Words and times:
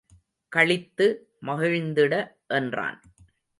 களித்து 0.51 1.07
மகிழ்ந்திட 1.41 2.13
என்றான். 2.47 2.99